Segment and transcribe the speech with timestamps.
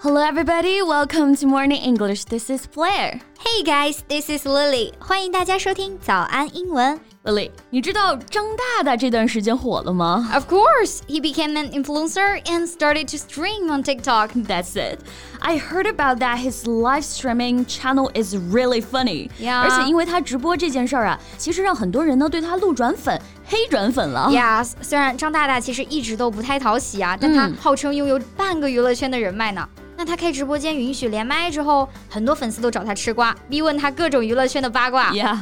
[0.00, 0.80] Hello, everybody.
[0.80, 2.26] Welcome to Morning English.
[2.26, 3.20] This is Blair.
[3.40, 4.92] Hey guys, this is Lily.
[5.00, 7.00] 欢迎大家收听早安英文。
[7.24, 14.28] Lily，你知道张大大这段时间火了吗 Of course, he became an influencer and started to stream on TikTok.
[14.46, 15.00] That's it.
[15.40, 19.30] I heard about that his live streaming channel is really funny.
[19.40, 19.62] Yeah.
[19.62, 24.28] 而且因为他直播这件事儿啊，其实让很多人呢对他路转粉、黑转粉了。
[24.30, 29.68] Yes，虽然张大大其实一直都不太讨喜啊，但他号称拥有半个娱乐圈的人脉呢。
[29.98, 35.10] 那他开直播间允许连麦之后，很多粉丝都找他吃瓜，逼问他各种娱乐圈的八卦。
[35.10, 35.36] Yeah，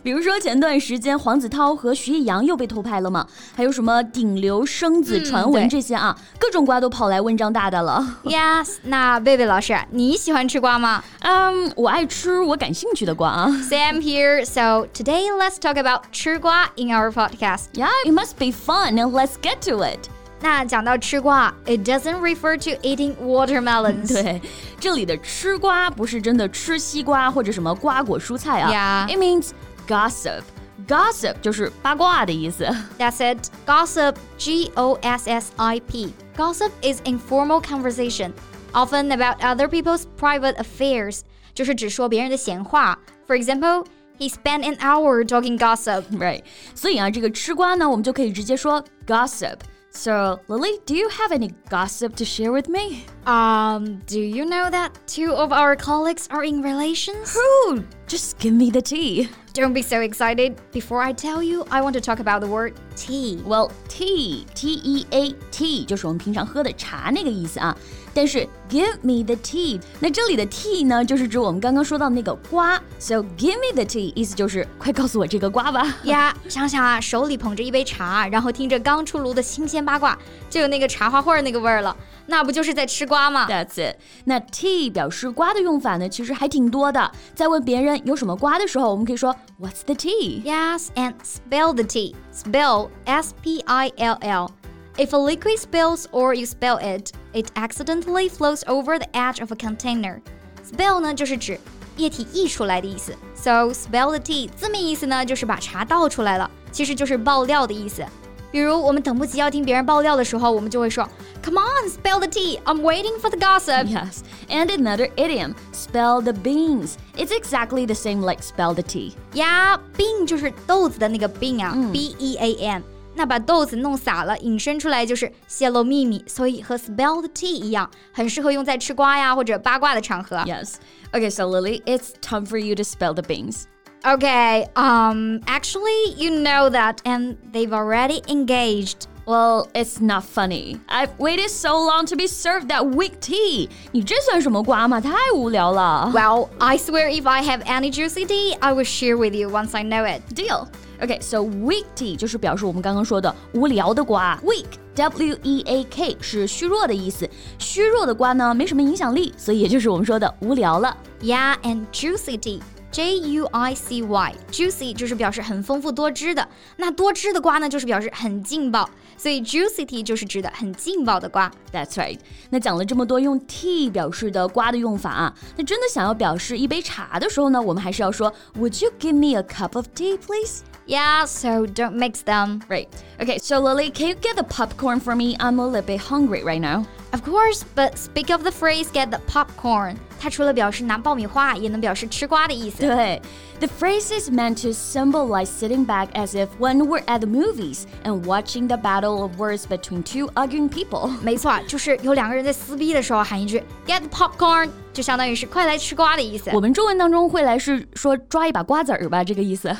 [0.00, 8.18] 比如说前段时间黄子韬和徐艺洋又被偷拍了嘛，还有什么顶流生子传闻这些啊，各种瓜都跑来问张大大了。
[8.22, 13.48] Yes，那贝贝老师，你喜欢吃瓜吗嗯，我爱吃我感兴趣的瓜啊。
[13.68, 14.44] ？Sam here.
[14.44, 17.64] So today let's talk about 吃瓜 in our podcast.
[17.74, 20.08] Yeah, it must be fun, and let's get to it.
[20.39, 24.11] 那讲到吃瓜，it doesn't refer to eating watermelons.
[24.11, 24.41] 对，
[24.79, 29.07] 这里的吃瓜不是真的吃西瓜或者什么瓜果蔬菜啊。
[29.07, 29.15] Yeah.
[29.15, 29.51] It means
[29.87, 30.41] gossip.
[30.87, 32.65] Gossip 就是八卦的意思。
[32.97, 33.51] That's it.
[33.67, 36.11] Gossip, G O S S I P.
[36.35, 38.31] Gossip is informal conversation,
[38.73, 41.21] often about other people's private affairs.
[41.53, 42.97] 就是只说别人的闲话.
[43.27, 43.85] For example,
[44.17, 46.03] he spent an hour talking gossip.
[46.13, 46.41] Right.
[46.73, 49.57] 所以啊，这个吃瓜呢，我们就可以直接说 gossip.
[49.95, 53.05] So, Lily, do you have any gossip to share with me?
[53.25, 57.35] Um, do you know that two of our colleagues are in relations?
[57.35, 59.27] Ooh, just give me the tea.
[59.53, 60.61] Don't be so excited.
[60.71, 63.41] Before I tell you, I want to talk about the word tea.
[63.45, 67.75] Well, tea, T E A T，就是我们平常喝的茶那个意思啊。
[68.16, 72.80] 但是 give me the tea，那这里的 tea 呢，就是指我们刚刚说到那个瓜。
[72.98, 75.94] So give me the tea，意思就是快告诉我这个瓜吧。
[76.04, 81.94] 呀想想啊，手里捧着一杯茶，然后听着刚出炉的新鲜八卦，就有那个茶花会儿那个味儿了。
[82.28, 83.96] 那不就是在吃瓜吗？That's it。
[84.24, 87.12] 那 tea 表示瓜的用法呢，其实还挺多的。
[87.34, 92.14] 在问别人有什么瓜的时候，我们可以说 What's the tea？Yes, and spell the tea。
[92.34, 94.48] Spell S P I L L.
[94.97, 99.51] If a liquid spills or you spill it, it accidentally flows over the edge of
[99.51, 100.21] a container.
[100.63, 101.59] Spill 呢就是指
[101.97, 103.15] 液体溢出来的意思。
[103.33, 108.05] So spill the tea 字面意思呢就是把茶倒出来了，其实就是爆料的意思。
[108.51, 111.07] 比如我们等不及要听别人爆料的时候，我们就会说，
[111.41, 112.59] Come on, spill the tea.
[112.65, 113.87] I'm waiting for the gossip.
[113.87, 114.23] Yes.
[114.49, 116.97] And another idiom, spell the beans.
[117.15, 119.13] It's exactly the same like spell the tea.
[119.35, 122.83] 呀，bean 就是豆子的那个 bean 啊、b E A N。
[123.15, 130.37] 那把豆子弄洒了，引申出来就是泄露秘密，所以和 spill the tea 一样，很适合用在吃瓜呀或者八卦的场合。
[130.45, 130.75] Yes.
[131.11, 133.65] Okay, so Lily, it's time for you to spell the beans.
[134.03, 139.07] Okay, um, actually, you know that, and they've already engaged.
[139.27, 140.79] Well, it's not funny.
[140.87, 143.69] I've waited so long to be served that weak tea.
[143.91, 144.99] 你这算什么瓜嘛？
[144.99, 146.11] 太无聊了。
[146.13, 149.77] Well, I swear if I have any juicy tea, I will share with you once
[149.77, 150.21] I know it.
[150.33, 150.67] Deal.
[150.99, 154.39] Okay, so weak tea 就是表示我们刚刚说的无聊的瓜。
[154.43, 157.27] Weak, W E A K 是虚弱的意思。
[157.57, 160.95] 虚弱的瓜呢，没什么影响力，所以也就是我们说的无聊了。
[161.21, 162.61] Yeah, and juicy tea.
[162.95, 166.45] J U I C Y juicy 就是表示很丰富多汁的，
[166.75, 171.49] 那多汁的瓜呢，就是表示很劲爆，所以 juicy tea 就是指的很劲爆的瓜。
[171.71, 172.19] That's right。
[172.49, 180.63] 那讲了这么多用 tea 表示的瓜的用法啊，那真的想要表示一杯茶的时候呢，我们还是要说 Would you give me a cup of tea, please?
[180.85, 182.61] Yeah, so don't mix them.
[182.67, 182.87] Right.
[183.19, 185.37] Okay, so Lily, can you get the popcorn for me?
[185.37, 186.85] I'm a little bit hungry right now.
[187.15, 189.97] Of course, but speak of the phrase get the popcorn.
[190.17, 192.77] 它除了表示拿爆米花，也能表示吃瓜的意思。
[192.83, 193.21] 对，
[193.59, 198.23] The phrase is meant to symbolize sitting back as if one were at the movies and
[198.23, 201.09] watching the battle of words between two arguing people.
[201.21, 206.49] 没错，就是有两个人在撕逼的时候喊一句 get the popcorn，就相当于是快来吃瓜的意思。
[206.53, 209.75] 我们中文当中会来是说抓一把瓜子儿吧，这个意思。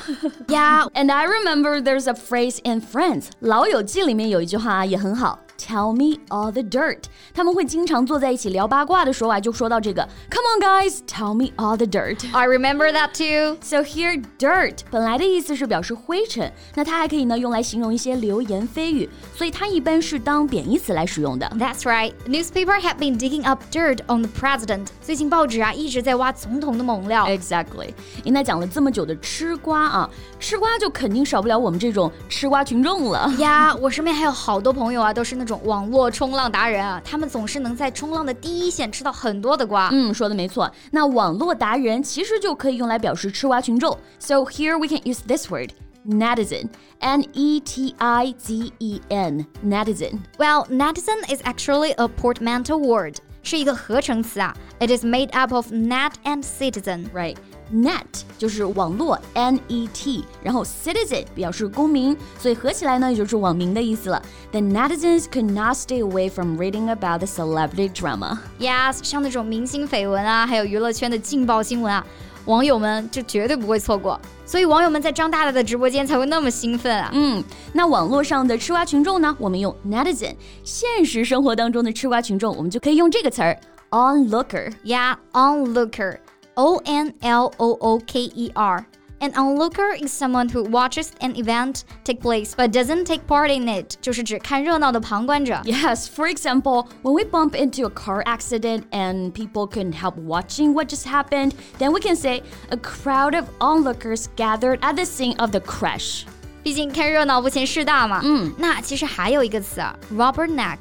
[0.48, 5.38] Yeah, And I remember there's a phrase in Friends，《老友记》里面有一句话啊也很好。
[5.58, 7.04] Tell me all the dirt。
[7.32, 10.08] 他们会经常坐在一起聊八卦的时候啊，就说到这个。
[10.28, 12.18] Come on, guys, tell me all the dirt。
[12.32, 13.58] I remember that too.
[13.62, 21.46] So here, dirt 本来的意思是表示灰尘，那它还可以呢用来形容一些流言蜚语，所以它一般是当贬义词来使用的。
[21.56, 22.12] That's right.
[22.26, 24.88] Newspaper have been digging up dirt on the president.
[25.00, 27.26] 最近报纸啊一直在挖总统的猛料。
[27.26, 27.94] Exactly。
[28.24, 30.10] 应该讲了这么久的吃瓜啊，
[30.40, 33.32] 吃瓜就肯定少不了我们这种吃瓜群众了。
[33.38, 39.88] 呀，我身边还有好多朋友啊，都是那 种网络冲浪达人啊，他们总是能在冲浪的第一线吃到很多的瓜。
[39.92, 40.70] 嗯，说的没错。
[40.90, 43.96] 那网络达人其实就可以用来表示吃瓜群众。
[44.18, 45.70] So here we can use this word.
[46.04, 50.18] Netizen, N E T I Z E N, netizen.
[50.36, 53.18] Well, netizen is actually a portmanteau word.
[53.44, 54.52] 是一个合成词啊。
[54.80, 57.06] It is made up of net and citizen.
[57.14, 57.36] Right.
[57.72, 58.04] Net
[58.36, 64.22] 就是网络，N E T，然后 citizen 表示公民，所以合起来呢，也就是网民的意思了。
[64.50, 68.38] The netizens could not stay away from reading about the celebrity drama.
[68.58, 72.04] Yes，像那种明星绯闻啊，还有娱乐圈的劲爆新闻啊，
[72.44, 74.20] 网友们就绝对不会错过。
[74.44, 77.10] 所以网友们在张大大的直播间才会那么兴奋啊。
[77.14, 77.42] 嗯，
[77.72, 83.58] 那网络上的吃瓜群众呢，我们用 netizen；现实生活当中的吃瓜群众，我们就可以用这个词儿
[83.90, 86.18] onlooker。Yeah，onlooker。
[86.56, 88.86] O N L O O K E R.
[89.20, 93.68] An onlooker is someone who watches an event take place but doesn't take part in
[93.68, 95.60] it，就是指看热闹的旁观者。
[95.64, 100.88] Yes, for example, when we bump into a car accident and people couldn't help watching what
[100.88, 105.52] just happened, then we can say a crowd of onlookers gathered at the scene of
[105.52, 106.24] the crash.
[106.64, 108.20] 毕竟看热闹不嫌事大嘛。
[108.24, 110.78] 嗯，那其实还有一个词啊，rubberneck。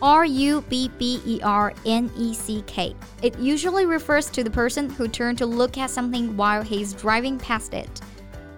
[0.00, 2.94] R U B B E R N E C K.
[3.22, 7.38] It usually refers to the person who turned to look at something while he's driving
[7.38, 7.88] past it.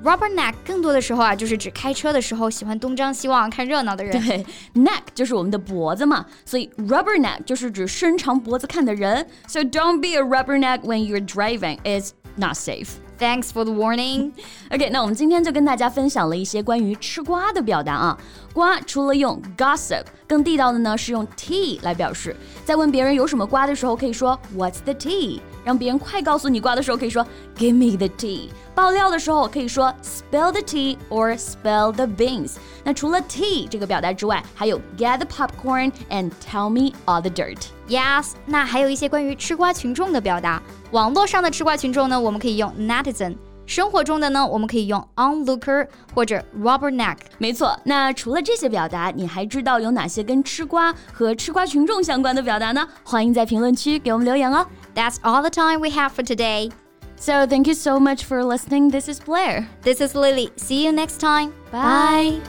[0.05, 4.13] Rubberneck 更多的时候啊，就是指开车的时候喜欢东张西望、看热闹的人。
[4.25, 9.27] 对，neck 就是我们的脖子嘛，所以 rubberneck 就是指伸长脖子看的人。
[9.49, 11.79] So don't be a rubberneck when you're driving.
[11.83, 12.89] It's not safe.
[13.22, 14.32] Thanks for the warning.
[14.74, 18.18] OK，那我们今天就跟大家分享了一些关于吃瓜的表达啊。
[18.52, 22.36] 瓜除了用 gossip，更地道的呢是用 tea 来表示。
[22.66, 25.40] 在问别人有什么瓜的时候，可以说 What's the tea？
[25.64, 27.26] 让别人快告诉你瓜的时候，可以说
[27.58, 28.50] Give me the tea。
[28.74, 32.54] 爆料的时候可以说 Spill the tea or spill the beans。
[32.84, 37.60] 那除了 tea 这个表达之外，还有 Get the popcorn and tell me all the dirt。
[37.88, 40.62] Yes，那还有一些关于吃瓜群众的表达。
[40.92, 43.36] 网络上的吃瓜群众呢，我们可以用 netizen；
[43.66, 47.18] 生活中的呢，我们可以用 onlooker 或者 rubberneck。
[47.38, 52.88] 没错，那除了这些表达，你还知道有哪些跟吃瓜和吃瓜群众相关的表达呢？
[53.04, 54.66] 欢迎在评论区给我们留言哦。
[54.95, 56.71] That's all the time we have for today.
[57.17, 58.91] So thank you so much for listening.
[58.91, 59.69] This is Blair.
[59.83, 60.51] This is Lily.
[60.57, 61.55] See you next time.
[61.71, 62.41] Bye.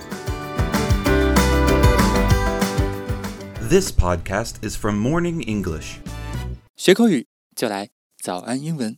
[3.69, 6.00] This podcast is from Morning English.
[6.75, 7.89] 学口语就来
[8.21, 8.97] 早安英文。